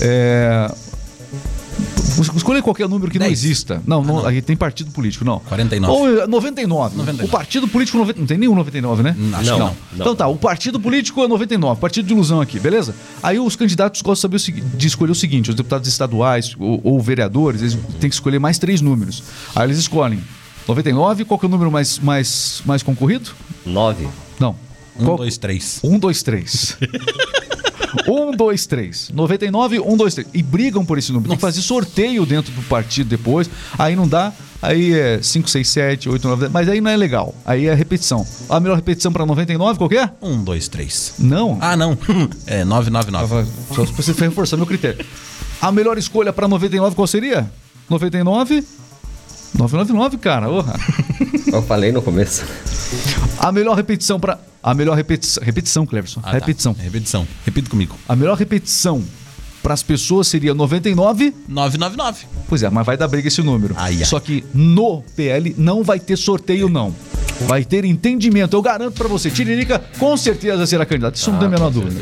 É, 0.00 0.72
Escolha 2.20 2.62
qualquer 2.62 2.88
número 2.88 3.10
que 3.10 3.18
não 3.18 3.26
10. 3.26 3.38
exista. 3.38 3.82
Não, 3.86 4.02
não, 4.02 4.26
aqui 4.26 4.42
tem 4.42 4.56
partido 4.56 4.90
político, 4.90 5.24
não. 5.24 5.38
49. 5.40 5.92
Ou 5.92 6.22
eh, 6.22 6.26
99. 6.26 6.96
99. 6.96 7.24
O 7.24 7.28
partido 7.30 7.68
político 7.68 7.98
90, 7.98 8.20
não 8.20 8.26
tem 8.26 8.38
nenhum 8.38 8.54
99, 8.54 9.02
né? 9.02 9.16
Acho 9.34 9.52
que 9.52 9.58
não. 9.58 9.76
Então 9.94 10.14
tá, 10.14 10.26
o 10.26 10.36
partido 10.36 10.78
político 10.78 11.22
é 11.22 11.28
99, 11.28 11.80
partido 11.80 12.06
de 12.06 12.12
ilusão 12.12 12.40
aqui, 12.40 12.58
beleza? 12.58 12.94
Aí 13.22 13.38
os 13.38 13.56
candidatos 13.56 14.02
gostam 14.02 14.30
de, 14.30 14.38
saber 14.38 14.62
de 14.74 14.86
escolher 14.86 15.12
o 15.12 15.14
seguinte: 15.14 15.50
os 15.50 15.56
deputados 15.56 15.88
estaduais 15.88 16.54
ou, 16.58 16.80
ou 16.84 17.00
vereadores, 17.00 17.60
eles 17.62 17.78
têm 18.00 18.08
que 18.10 18.14
escolher 18.14 18.38
mais 18.38 18.58
três 18.58 18.80
números. 18.80 19.22
Aí 19.54 19.66
eles 19.66 19.78
escolhem 19.78 20.22
99, 20.68 21.24
qual 21.24 21.38
que 21.38 21.46
é 21.46 21.48
o 21.48 21.50
número 21.50 21.70
mais, 21.70 21.98
mais, 21.98 22.62
mais 22.64 22.82
concorrido? 22.82 23.30
Nove. 23.64 24.06
Não. 24.38 24.54
Um, 24.98 25.04
Qual- 25.04 25.16
dois, 25.16 25.38
três. 25.38 25.80
um, 25.82 25.98
dois, 25.98 26.22
três. 27.96 28.08
Um, 28.08 28.30
dois, 28.32 28.66
três. 28.66 29.10
99, 29.12 29.80
um, 29.80 29.96
dois, 29.96 30.14
três. 30.14 30.28
E 30.32 30.42
brigam 30.42 30.84
por 30.84 30.98
esse 30.98 31.12
número. 31.12 31.28
Tem 31.28 31.36
que 31.36 31.40
fazer 31.40 31.60
sorteio 31.62 32.24
dentro 32.26 32.52
do 32.52 32.62
partido 32.62 33.08
depois. 33.08 33.50
Aí 33.78 33.94
não 33.96 34.06
dá. 34.08 34.32
Aí 34.62 34.92
é 34.92 35.20
5, 35.22 35.48
6, 35.48 35.68
7, 35.68 36.08
8, 36.10 36.28
9, 36.28 36.40
10. 36.42 36.52
Mas 36.52 36.68
aí 36.68 36.80
não 36.80 36.90
é 36.90 36.96
legal. 36.96 37.34
Aí 37.46 37.66
é 37.66 37.74
repetição. 37.74 38.26
A 38.48 38.60
melhor 38.60 38.76
repetição 38.76 39.10
pra 39.10 39.24
99, 39.24 39.78
qual 39.78 39.88
que 39.88 39.96
é? 39.96 40.10
Um, 40.20 40.44
dois, 40.44 40.68
três. 40.68 41.14
Não. 41.18 41.58
Ah, 41.60 41.76
não. 41.76 41.96
É 42.46 42.64
999. 42.64 43.50
Só 43.74 43.86
se 43.86 43.92
você 43.92 44.12
reforçar 44.12 44.56
meu 44.56 44.66
critério. 44.66 45.04
A 45.62 45.72
melhor 45.72 45.96
escolha 45.98 46.32
para 46.32 46.46
99 46.48 46.94
qual 46.94 47.06
seria? 47.06 47.50
99? 47.88 48.64
999, 49.54 50.18
cara. 50.18 50.48
Orra. 50.48 50.78
Eu 51.52 51.62
falei 51.62 51.90
no 51.92 52.02
começo. 52.02 52.44
A 53.40 53.50
melhor 53.50 53.74
repetição 53.74 54.20
para 54.20 54.38
a 54.62 54.74
melhor 54.74 54.94
repetição, 54.94 55.42
repetição, 55.42 55.86
Cleverson. 55.86 56.20
Ah, 56.22 56.26
tá. 56.26 56.32
repetição. 56.32 56.76
Repetição. 56.78 57.26
Repita 57.44 57.70
comigo. 57.70 57.96
A 58.06 58.14
melhor 58.14 58.36
repetição 58.36 59.02
para 59.62 59.72
as 59.72 59.82
pessoas 59.82 60.28
seria 60.28 60.52
99. 60.52 61.34
999. 61.48 62.26
Pois 62.46 62.62
é, 62.62 62.68
mas 62.68 62.84
vai 62.84 62.98
dar 62.98 63.08
briga 63.08 63.28
esse 63.28 63.42
número. 63.42 63.74
Ai, 63.78 63.96
ai. 63.98 64.04
Só 64.04 64.20
que 64.20 64.44
no 64.52 65.02
PL 65.16 65.54
não 65.56 65.82
vai 65.82 65.98
ter 65.98 66.16
sorteio 66.16 66.68
não. 66.68 66.94
Vai 67.46 67.64
ter 67.64 67.86
entendimento, 67.86 68.54
eu 68.54 68.60
garanto 68.60 68.94
para 68.94 69.08
você. 69.08 69.30
Tiririca 69.30 69.82
com 69.98 70.14
certeza 70.16 70.66
será 70.66 70.84
candidato. 70.84 71.16
Isso 71.16 71.30
não 71.30 71.38
tem 71.38 71.48
a 71.48 71.50
menor 71.50 71.70
dúvida. 71.70 71.98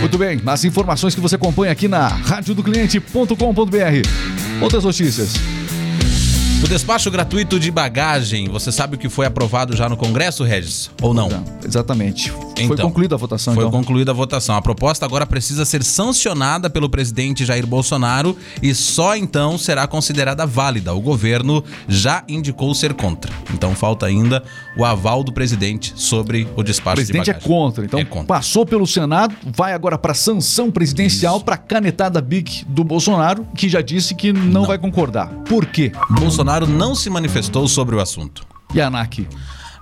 Muito 0.00 0.18
bem, 0.18 0.42
as 0.44 0.64
informações 0.64 1.14
que 1.14 1.20
você 1.20 1.36
acompanha 1.36 1.70
aqui 1.70 1.86
na 1.86 2.08
radiodocliente.com.br. 2.08 4.60
Outras 4.60 4.82
notícias. 4.82 5.34
O 6.62 6.68
despacho 6.68 7.10
gratuito 7.10 7.60
de 7.60 7.70
bagagem, 7.70 8.48
você 8.48 8.72
sabe 8.72 8.96
o 8.96 8.98
que 8.98 9.08
foi 9.08 9.26
aprovado 9.26 9.76
já 9.76 9.88
no 9.88 9.96
Congresso, 9.96 10.42
Regis? 10.42 10.90
Ou 11.00 11.12
não? 11.14 11.28
Não, 11.28 11.44
exatamente. 12.62 12.66
Foi 12.68 12.74
Então, 12.76 12.88
concluída 12.88 13.14
a 13.14 13.18
votação, 13.18 13.54
Foi 13.54 13.64
então. 13.64 13.70
concluída 13.80 14.10
a 14.10 14.14
votação. 14.14 14.56
A 14.56 14.62
proposta 14.62 15.04
agora 15.04 15.26
precisa 15.26 15.64
ser 15.64 15.82
sancionada 15.84 16.68
pelo 16.70 16.88
presidente 16.88 17.44
Jair 17.44 17.66
Bolsonaro 17.66 18.36
e 18.62 18.74
só 18.74 19.16
então 19.16 19.58
será 19.58 19.86
considerada 19.86 20.46
válida. 20.46 20.94
O 20.94 21.00
governo 21.00 21.62
já 21.88 22.22
indicou 22.28 22.74
ser 22.74 22.94
contra. 22.94 23.32
Então 23.52 23.74
falta 23.74 24.06
ainda 24.06 24.42
o 24.76 24.84
aval 24.84 25.22
do 25.22 25.32
presidente 25.32 25.92
sobre 25.96 26.48
o 26.56 26.60
O 26.60 26.62
despacho 26.62 26.96
presidente 26.96 27.24
de 27.24 27.30
é 27.30 27.34
contra, 27.34 27.84
então 27.84 28.00
É 28.00 28.04
contra. 28.04 28.26
passou 28.26 28.64
pelo 28.66 28.86
Senado, 28.86 29.34
vai 29.44 29.72
agora 29.72 29.98
para 29.98 30.14
sanção 30.14 30.70
presidencial, 30.70 31.40
para 31.40 31.56
canetada 31.56 32.20
BIC 32.20 32.64
do 32.68 32.82
Bolsonaro, 32.84 33.46
que 33.54 33.68
já 33.68 33.80
disse 33.80 34.14
que 34.14 34.32
não, 34.32 34.64
vai 34.64 34.78
concordar. 34.78 35.28
Por 35.48 35.66
quê? 35.66 35.92
Bolsonaro 36.10 36.66
não 36.66 36.94
se 36.94 37.10
manifestou 37.10 37.66
sobre 37.68 37.94
o 37.96 38.00
assunto. 38.00 38.46
E 38.74 38.80
a 38.80 38.86
ANAC? 38.88 39.26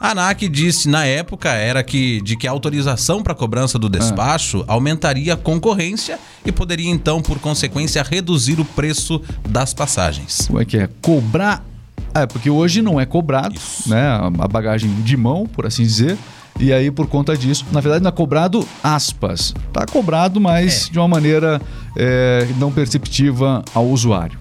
A 0.05 0.11
ANAC 0.11 0.51
disse 0.51 0.87
na 0.87 1.07
época 1.07 1.49
era 1.49 1.83
que 1.83 2.21
de 2.21 2.37
que 2.37 2.47
a 2.47 2.51
autorização 2.51 3.23
para 3.23 3.35
cobrança 3.35 3.79
do 3.79 3.89
despacho 3.89 4.63
aumentaria 4.69 5.33
a 5.33 5.37
concorrência 5.37 6.19
e 6.45 6.53
poderia 6.53 6.91
então, 6.91 7.23
por 7.23 7.39
consequência, 7.39 8.03
reduzir 8.03 8.61
o 8.61 8.67
preço 8.67 9.19
das 9.49 9.73
passagens. 9.73 10.47
Como 10.47 10.61
é 10.61 10.67
que 10.67 10.77
é? 10.77 10.91
Cobrar. 11.01 11.65
É, 12.13 12.27
porque 12.27 12.51
hoje 12.51 12.83
não 12.83 13.01
é 13.01 13.07
cobrado, 13.07 13.55
Isso. 13.55 13.89
né? 13.89 14.07
A 14.39 14.47
bagagem 14.47 14.91
de 15.01 15.17
mão, 15.17 15.47
por 15.47 15.65
assim 15.65 15.85
dizer. 15.85 16.19
E 16.61 16.71
aí, 16.71 16.91
por 16.91 17.07
conta 17.07 17.35
disso, 17.35 17.65
na 17.73 17.81
verdade, 17.81 18.05
não 18.05 18.11
é 18.11 18.13
cobrado 18.13 18.69
aspas. 18.83 19.55
Tá 19.73 19.87
cobrado, 19.87 20.39
mas 20.39 20.91
de 20.93 20.99
uma 20.99 21.09
maneira 21.09 21.63
é, 21.97 22.47
não 22.59 22.71
perceptiva 22.71 23.65
ao 23.75 23.87
usuário. 23.87 24.39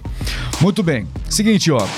Muito 0.60 0.82
bem. 0.82 1.06
Seguinte, 1.30 1.72
ó. 1.72 1.88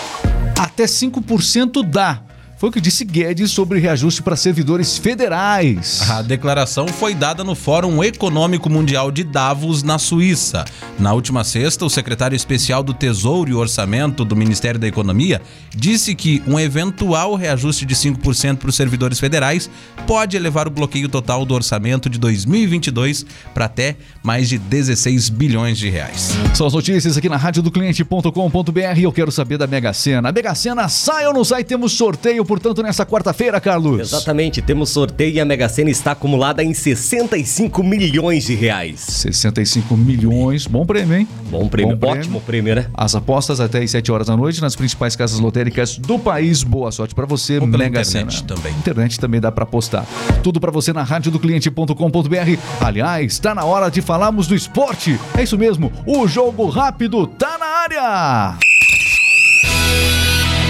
Até 0.56 0.84
5% 0.84 1.82
dá. 1.84 2.22
Foi 2.58 2.70
o 2.70 2.72
que 2.72 2.80
disse 2.80 3.04
Guedes 3.04 3.50
sobre 3.50 3.78
reajuste 3.78 4.22
para 4.22 4.34
servidores 4.34 4.96
federais. 4.96 6.00
A 6.08 6.22
declaração 6.22 6.88
foi 6.88 7.14
dada 7.14 7.44
no 7.44 7.54
Fórum 7.54 8.02
Econômico 8.02 8.70
Mundial 8.70 9.10
de 9.10 9.22
Davos, 9.22 9.82
na 9.82 9.98
Suíça. 9.98 10.64
Na 10.98 11.12
última 11.12 11.44
sexta, 11.44 11.84
o 11.84 11.90
secretário 11.90 12.34
especial 12.34 12.82
do 12.82 12.94
Tesouro 12.94 13.50
e 13.50 13.54
Orçamento 13.54 14.24
do 14.24 14.34
Ministério 14.34 14.80
da 14.80 14.88
Economia 14.88 15.42
disse 15.68 16.14
que 16.14 16.42
um 16.46 16.58
eventual 16.58 17.34
reajuste 17.34 17.84
de 17.84 17.94
5% 17.94 18.56
para 18.56 18.70
os 18.70 18.76
servidores 18.76 19.20
federais 19.20 19.68
pode 20.06 20.34
elevar 20.34 20.66
o 20.66 20.70
bloqueio 20.70 21.10
total 21.10 21.44
do 21.44 21.52
orçamento 21.52 22.08
de 22.08 22.18
2022 22.18 23.26
para 23.52 23.66
até 23.66 23.96
mais 24.22 24.48
de 24.48 24.56
16 24.56 25.28
bilhões 25.28 25.76
de 25.76 25.90
reais. 25.90 26.30
São 26.54 26.66
as 26.66 26.72
notícias 26.72 27.18
aqui 27.18 27.28
na 27.28 27.36
radiodocliente.com.br. 27.36 28.98
Eu 28.98 29.12
quero 29.12 29.30
saber 29.30 29.58
da 29.58 29.66
Mega 29.66 29.92
Sena. 29.92 30.30
A 30.30 30.32
Mega 30.32 30.54
Sena 30.54 30.88
sai 30.88 31.26
ou 31.26 31.34
não 31.34 31.44
sai? 31.44 31.62
Temos 31.62 31.92
sorteio, 31.92 32.45
portanto, 32.46 32.82
nessa 32.82 33.04
quarta-feira, 33.04 33.60
Carlos. 33.60 34.00
Exatamente, 34.00 34.62
temos 34.62 34.90
sorteio 34.90 35.34
e 35.34 35.40
a 35.40 35.44
Mega 35.44 35.68
Sena 35.68 35.90
está 35.90 36.12
acumulada 36.12 36.62
em 36.62 36.72
65 36.72 37.82
milhões 37.82 38.44
de 38.44 38.54
reais. 38.54 39.00
65 39.00 39.96
milhões. 39.96 40.66
Bom 40.66 40.86
prêmio, 40.86 41.16
hein? 41.16 41.28
Bom 41.50 41.68
prêmio, 41.68 41.98
ótimo 42.02 42.40
prêmio, 42.40 42.74
né? 42.74 42.86
As 42.94 43.14
apostas 43.14 43.60
até 43.60 43.82
às 43.82 43.90
7 43.90 44.10
horas 44.12 44.26
da 44.28 44.36
noite 44.36 44.60
nas 44.60 44.76
principais 44.76 45.16
casas 45.16 45.38
lotéricas 45.38 45.98
do 45.98 46.18
país. 46.18 46.62
Boa 46.62 46.90
sorte 46.92 47.14
pra 47.14 47.26
você, 47.26 47.58
Ou 47.58 47.66
Mega 47.66 48.00
internet 48.00 48.34
Sena. 48.36 48.46
também. 48.46 48.72
Internet 48.74 49.20
também 49.20 49.40
dá 49.40 49.50
pra 49.52 49.64
apostar. 49.64 50.06
Tudo 50.42 50.60
pra 50.60 50.70
você 50.70 50.92
na 50.92 51.02
radiodocliente.com.br. 51.02 52.60
Aliás, 52.80 53.38
tá 53.38 53.54
na 53.54 53.64
hora 53.64 53.90
de 53.90 54.00
falarmos 54.00 54.46
do 54.46 54.54
esporte. 54.54 55.18
É 55.36 55.42
isso 55.42 55.58
mesmo, 55.58 55.92
o 56.06 56.26
jogo 56.26 56.68
rápido 56.68 57.26
tá 57.26 57.56
na 57.58 57.66
área. 57.66 58.58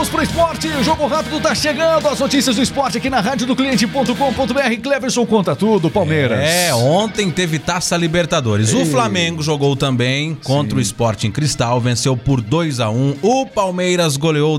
Vamos 0.00 0.14
pro 0.14 0.22
esporte, 0.22 0.66
o 0.66 0.82
jogo 0.82 1.06
rápido 1.06 1.38
tá 1.42 1.54
chegando. 1.54 2.08
As 2.08 2.18
notícias 2.18 2.56
do 2.56 2.62
esporte 2.62 2.96
aqui 2.96 3.10
na 3.10 3.20
radiodocliente.com.br. 3.20 4.80
Cleverson 4.82 5.26
conta 5.26 5.54
tudo, 5.54 5.90
Palmeiras. 5.90 6.38
É, 6.40 6.72
ontem 6.72 7.30
teve 7.30 7.58
Taça 7.58 7.98
Libertadores. 7.98 8.72
O 8.72 8.86
Flamengo 8.86 9.42
jogou 9.42 9.76
também 9.76 10.34
contra 10.42 10.78
o 10.78 10.80
Sporting 10.80 11.30
Cristal, 11.30 11.78
venceu 11.82 12.16
por 12.16 12.40
2 12.40 12.80
a 12.80 12.88
1 12.88 13.16
O 13.20 13.44
Palmeiras 13.44 14.16
goleou 14.16 14.54
o 14.54 14.58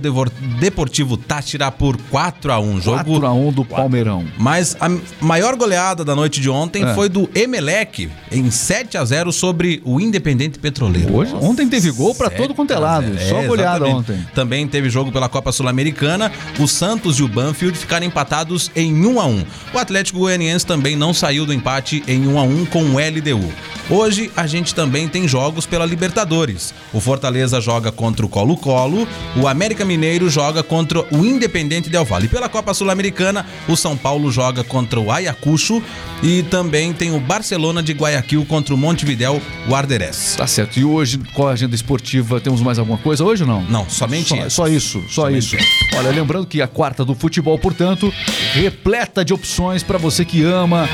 Deportivo 0.60 1.18
Táchira 1.18 1.72
por 1.72 1.98
4 2.12 2.52
a 2.52 2.60
1 2.60 2.82
Jogo 2.82 3.20
4x1 3.20 3.52
do 3.52 3.66
Palmeirão. 3.66 4.24
Mas 4.38 4.78
a 4.80 4.88
maior 5.20 5.56
goleada 5.56 6.06
da 6.06 6.16
noite 6.16 6.40
de 6.40 6.52
ontem 6.52 6.84
É. 6.84 6.94
foi 6.94 7.10
do 7.10 7.28
Emelec, 7.34 8.12
em 8.32 8.52
7 8.52 8.96
a 8.96 9.04
0 9.04 9.32
sobre 9.32 9.82
o 9.84 10.00
Independente 10.00 10.60
Petroleiro. 10.60 11.16
Hoje, 11.16 11.34
ontem 11.42 11.68
teve 11.68 11.90
gol 11.90 12.14
pra 12.14 12.30
todo 12.30 12.54
quanto 12.54 12.74
é 12.74 12.78
lado. 12.78 13.08
7 13.08 13.16
a 13.18 13.24
0. 13.24 13.30
Só 13.32 13.42
É, 13.42 13.48
goleada 13.48 13.86
exatamente. 13.88 14.12
ontem. 14.12 14.28
Também 14.36 14.68
teve 14.68 14.88
jogo 14.88 15.12
pela 15.12 15.31
Copa 15.32 15.52
Sul-Americana. 15.52 16.32
O 16.60 16.68
Santos 16.68 17.18
e 17.18 17.24
o 17.24 17.28
Banfield 17.28 17.78
ficaram 17.78 18.06
empatados 18.06 18.70
em 18.76 18.94
1 18.94 19.20
a 19.20 19.26
1. 19.26 19.46
O 19.74 19.78
Atlético 19.80 20.20
Goianiense 20.20 20.66
também 20.66 20.96
não 20.96 21.14
saiu 21.14 21.46
do 21.46 21.54
empate 21.54 22.04
em 22.08 22.28
1 22.28 22.38
a 22.38 22.44
1 22.44 22.66
com 22.66 22.84
o 22.84 22.98
LDU. 22.98 23.52
Hoje 23.90 24.32
a 24.38 24.46
gente 24.46 24.76
também 24.76 25.08
tem 25.08 25.28
jogos 25.28 25.66
pela 25.66 25.86
Libertadores. 25.86 26.74
O 26.94 27.00
Fortaleza 27.00 27.60
joga 27.60 27.92
contra 27.92 28.26
o 28.26 28.30
Colo-Colo, 28.30 29.08
o 29.36 29.48
América 29.48 29.84
Mineiro 29.84 30.30
joga 30.30 30.62
contra 30.64 31.00
o 31.12 31.26
Independente 31.26 31.90
Del 31.90 32.06
Valle. 32.06 32.28
Pela 32.28 32.48
Copa 32.48 32.74
Sul-Americana, 32.74 33.46
o 33.68 33.76
São 33.76 33.98
Paulo 33.98 34.32
joga 34.32 34.64
contra 34.64 35.00
o 35.00 35.12
Ayacucho 35.12 35.82
e 36.24 36.44
também 36.44 36.94
tem 36.94 37.14
o 37.14 37.20
Barcelona 37.20 37.82
de 37.82 37.94
Guayaquil 37.94 38.46
contra 38.46 38.74
o 38.74 38.78
Montevidéu 38.78 39.42
Guarderes. 39.68 40.36
Tá 40.38 40.48
certo. 40.48 40.80
E 40.80 40.84
hoje, 40.84 41.20
qual 41.34 41.50
a 41.50 41.52
agenda 41.52 41.76
esportiva? 41.76 42.40
Temos 42.40 42.62
mais 42.62 42.78
alguma 42.78 42.98
coisa 42.98 43.24
hoje 43.24 43.44
ou 43.44 43.50
não? 43.50 43.64
Não, 43.64 43.90
somente 43.90 44.30
só, 44.30 44.36
essas. 44.36 44.54
só 44.54 44.68
isso, 44.68 45.04
só 45.10 45.21
Somente 45.22 45.58
isso. 45.58 45.82
Olha, 45.98 46.10
lembrando 46.10 46.48
que 46.48 46.62
a 46.62 46.68
quarta 46.68 47.04
do 47.04 47.14
futebol, 47.14 47.58
portanto, 47.60 48.12
repleta 48.54 49.24
de 49.26 49.34
opções 49.34 49.84
para 49.84 49.98
você 49.98 50.24
que 50.24 50.44
ama 50.44 50.88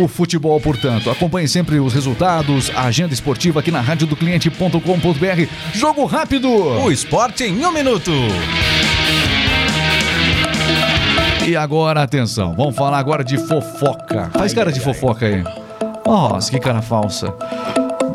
o 0.00 0.08
futebol, 0.08 0.60
portanto. 0.60 1.10
Acompanhe 1.10 1.48
sempre 1.48 1.78
os 1.78 1.92
resultados, 1.92 2.70
a 2.74 2.82
agenda 2.82 3.12
esportiva 3.12 3.60
aqui 3.60 3.70
na 3.70 3.80
radiodocliente.com.br. 3.80 5.46
Jogo 5.74 6.04
rápido! 6.04 6.48
O 6.48 6.90
esporte 6.90 7.44
em 7.44 7.64
um 7.64 7.72
minuto. 7.72 8.12
E 11.46 11.54
agora, 11.54 12.02
atenção, 12.02 12.54
vamos 12.56 12.74
falar 12.74 12.98
agora 12.98 13.22
de 13.22 13.38
fofoca. 13.38 14.30
Faz 14.32 14.52
cara 14.52 14.72
de 14.72 14.80
fofoca 14.80 15.26
aí. 15.26 15.44
Nossa, 16.04 16.50
que 16.50 16.58
cara 16.58 16.82
falsa. 16.82 17.32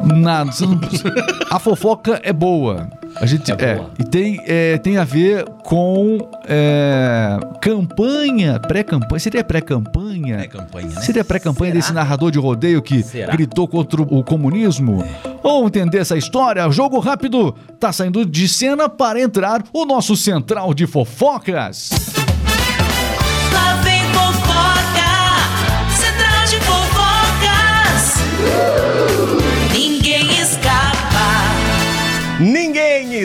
Nada. 0.03 0.51
A 1.49 1.59
fofoca 1.59 2.19
é 2.23 2.33
boa. 2.33 2.89
A 3.15 3.25
gente 3.25 3.51
é, 3.51 3.75
boa. 3.75 3.91
e 3.99 4.03
tem, 4.03 4.41
é, 4.45 4.77
tem 4.77 4.97
a 4.97 5.03
ver 5.03 5.45
com 5.63 6.17
é, 6.47 7.37
campanha, 7.61 8.59
pré-campanha. 8.59 9.19
Seria 9.19 9.43
pré-campanha? 9.43 10.37
Pré-campanha, 10.37 10.87
né? 10.87 11.01
Seria 11.01 11.23
pré-campanha 11.23 11.73
desse 11.73 11.93
narrador 11.93 12.31
de 12.31 12.39
rodeio 12.39 12.81
que 12.81 13.03
Será? 13.03 13.33
gritou 13.33 13.67
contra 13.67 14.01
o 14.01 14.23
comunismo? 14.23 15.03
Vamos 15.43 15.67
entender 15.67 15.99
essa 15.99 16.17
história? 16.17 16.69
Jogo 16.71 16.99
rápido 16.99 17.53
tá 17.79 17.91
saindo 17.91 18.25
de 18.25 18.47
cena 18.47 18.87
para 18.89 19.19
entrar 19.19 19.63
o 19.73 19.85
nosso 19.85 20.15
central 20.15 20.73
de 20.73 20.87
fofocas. 20.87 21.89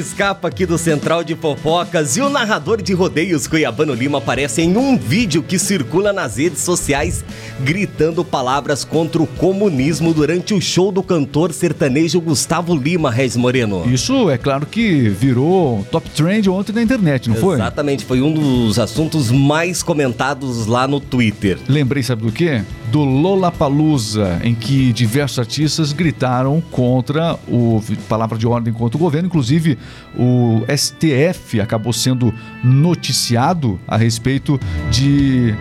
Escapa. 0.06 0.48
Aqui 0.48 0.64
do 0.64 0.78
Central 0.78 1.24
de 1.24 1.34
Fofocas 1.34 2.16
e 2.16 2.20
o 2.20 2.30
narrador 2.30 2.80
de 2.80 2.92
rodeios 2.92 3.46
Cuiabano 3.46 3.92
Lima 3.92 4.18
aparece 4.18 4.62
em 4.62 4.76
um 4.76 4.96
vídeo 4.96 5.42
que 5.42 5.58
circula 5.58 6.12
nas 6.12 6.36
redes 6.36 6.60
sociais 6.60 7.24
gritando 7.60 8.24
palavras 8.24 8.84
contra 8.84 9.20
o 9.20 9.26
comunismo 9.26 10.14
durante 10.14 10.54
o 10.54 10.60
show 10.60 10.92
do 10.92 11.02
cantor 11.02 11.52
sertanejo 11.52 12.20
Gustavo 12.20 12.74
Lima, 12.74 13.10
Reis 13.10 13.36
Moreno. 13.36 13.84
Isso 13.90 14.30
é 14.30 14.38
claro 14.38 14.66
que 14.66 15.08
virou 15.08 15.84
top 15.90 16.08
trend 16.10 16.48
ontem 16.48 16.72
na 16.72 16.82
internet, 16.82 17.28
não 17.28 17.36
foi? 17.36 17.56
Exatamente, 17.56 18.04
foi 18.04 18.20
um 18.22 18.32
dos 18.32 18.78
assuntos 18.78 19.30
mais 19.30 19.82
comentados 19.82 20.66
lá 20.66 20.86
no 20.86 21.00
Twitter. 21.00 21.58
Lembrei, 21.68 22.02
sabe 22.02 22.22
do 22.22 22.32
quê? 22.32 22.62
Do 22.90 23.04
Lollapalooza, 23.04 24.40
em 24.42 24.54
que 24.54 24.92
diversos 24.92 25.38
artistas 25.38 25.92
gritaram 25.92 26.60
contra 26.70 27.38
o 27.48 27.82
palavra 28.08 28.38
de 28.38 28.46
ordem 28.46 28.72
contra 28.72 28.96
o 28.96 29.00
governo, 29.00 29.26
inclusive 29.26 29.76
o 30.16 30.62
STF 30.74 31.60
acabou 31.60 31.92
sendo 31.92 32.32
noticiado 32.62 33.78
a 33.86 33.96
respeito 33.96 34.58
de 34.90 35.54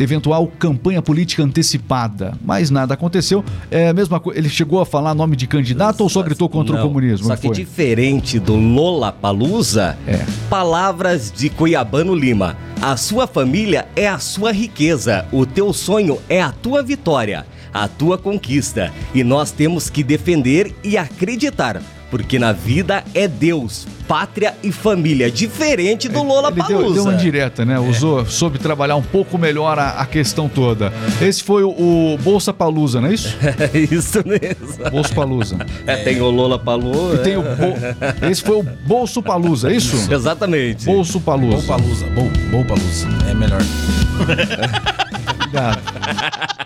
eventual 0.00 0.46
campanha 0.58 1.02
política 1.02 1.42
antecipada, 1.42 2.34
mas 2.44 2.70
nada 2.70 2.94
aconteceu. 2.94 3.44
É 3.70 3.88
a 3.88 3.92
mesma 3.92 4.20
coisa, 4.20 4.38
ele 4.38 4.48
chegou 4.48 4.80
a 4.80 4.86
falar 4.86 5.14
nome 5.14 5.34
de 5.36 5.46
candidato 5.46 6.00
ou 6.02 6.08
só 6.08 6.22
gritou 6.22 6.48
contra 6.48 6.76
Não, 6.76 6.84
o 6.84 6.88
comunismo? 6.88 7.26
Só 7.26 7.36
que 7.36 7.48
foi? 7.48 7.56
diferente 7.56 8.38
do 8.38 8.54
Lola 8.54 9.10
Palusa, 9.12 9.98
É. 10.06 10.24
palavras 10.48 11.32
de 11.34 11.48
Cuiabano 11.48 12.14
Lima. 12.14 12.56
A 12.80 12.96
sua 12.96 13.26
família 13.26 13.88
é 13.96 14.06
a 14.08 14.18
sua 14.18 14.52
riqueza, 14.52 15.26
o 15.32 15.44
teu 15.44 15.72
sonho 15.72 16.18
é 16.28 16.40
a 16.40 16.52
tua 16.52 16.82
vitória, 16.82 17.44
a 17.74 17.88
tua 17.88 18.16
conquista. 18.16 18.92
E 19.12 19.24
nós 19.24 19.50
temos 19.50 19.90
que 19.90 20.04
defender 20.04 20.72
e 20.84 20.96
acreditar, 20.96 21.82
porque 22.10 22.38
na 22.38 22.52
vida 22.52 23.04
é 23.14 23.28
Deus, 23.28 23.86
pátria 24.06 24.54
e 24.62 24.72
família, 24.72 25.30
diferente 25.30 26.08
do 26.08 26.22
Lola 26.22 26.50
Ele 26.50 26.62
deu, 26.62 26.92
deu 26.92 27.02
uma 27.04 27.14
indireta, 27.14 27.64
né? 27.64 27.78
Usou, 27.78 28.24
soube 28.24 28.58
trabalhar 28.58 28.96
um 28.96 29.02
pouco 29.02 29.36
melhor 29.36 29.78
a, 29.78 29.90
a 30.00 30.06
questão 30.06 30.48
toda. 30.48 30.92
Esse 31.20 31.42
foi 31.42 31.62
o, 31.62 31.68
o 31.70 32.18
Bolsa 32.22 32.52
Palusa, 32.52 33.00
não 33.00 33.08
é 33.08 33.14
isso? 33.14 33.36
É 33.72 33.78
isso 33.78 34.22
mesmo. 34.26 34.90
Bolsa 34.90 35.14
Palusa. 35.14 35.58
É, 35.86 35.96
tem 35.96 36.20
o 36.20 36.30
Lola 36.30 36.58
Palu. 36.58 37.14
E 37.14 37.18
tem 37.18 37.36
o 37.36 37.42
Bol- 37.42 38.28
Esse 38.30 38.42
foi 38.42 38.56
o 38.56 38.62
Bolso 38.62 39.22
Palusa, 39.22 39.70
é 39.70 39.76
isso? 39.76 39.96
Exatamente. 40.12 40.86
Bolso 40.86 41.20
Palusa. 41.20 41.66
Palusa, 41.66 42.06
bom, 42.14 42.30
bom 42.50 42.64
Palusa. 42.64 43.06
É 43.28 43.34
melhor. 43.34 43.60
Obrigado. 45.34 45.82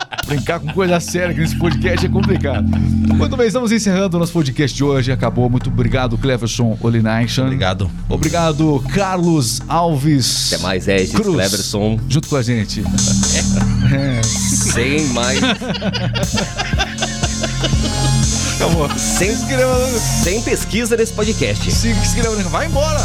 Brincar 0.33 0.61
com 0.61 0.73
coisa 0.73 0.99
séria 0.99 1.29
aqui 1.29 1.41
nesse 1.41 1.57
podcast 1.57 2.07
é 2.07 2.09
complicado. 2.09 2.67
Muito 2.67 3.37
bem, 3.37 3.47
estamos 3.47 3.71
encerrando 3.71 4.17
o 4.17 4.21
nosso 4.21 4.33
podcast 4.33 4.75
de 4.75 4.83
hoje. 4.83 5.13
Acabou. 5.13 5.51
Muito 5.51 5.69
obrigado, 5.69 6.17
Cleverson 6.17 6.75
Olinaichan. 6.81 7.45
Obrigado. 7.45 7.91
Obrigado, 8.09 8.83
Carlos 8.95 9.61
Alves. 9.69 10.51
Até 10.55 10.63
mais, 10.63 10.87
Regis, 10.87 11.13
Cruz. 11.13 11.35
Cleverson. 11.35 12.01
Junto 12.09 12.29
com 12.29 12.37
a 12.37 12.43
gente. 12.43 12.83
É. 13.93 14.23
Sem 14.23 15.07
mais. 15.09 15.39
Acabou. 18.57 18.89
Sem, 18.97 19.37
sem 20.23 20.41
pesquisa 20.41 20.97
nesse 20.97 21.13
podcast. 21.13 21.71
Se 21.71 21.89
inscreva, 21.91 22.35
vai 22.45 22.69
embora. 22.69 23.01